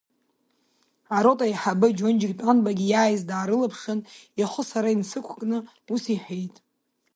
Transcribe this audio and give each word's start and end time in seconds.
Арота 1.15 1.45
аиҳабы 1.47 1.87
Џьонџьик 1.97 2.33
Тәанбагьы 2.39 2.85
иааиз 2.89 3.21
даарылаԥшын, 3.29 3.99
ихы 4.41 4.63
сара 4.69 4.89
инасықәкны 4.93 5.57
ус 5.93 6.03
иҳәеит… 6.13 6.55